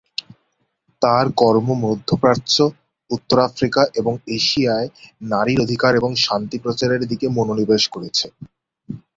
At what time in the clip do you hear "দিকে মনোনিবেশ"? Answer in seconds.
7.11-7.83